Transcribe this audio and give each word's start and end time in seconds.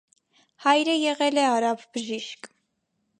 Հայրը 0.63 0.95
եղել 0.99 1.41
է 1.41 1.43
արաբ 1.49 1.83
բժիշկ։ 1.99 2.49